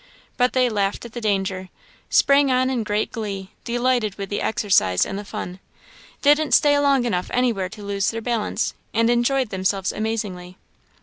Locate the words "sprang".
2.09-2.51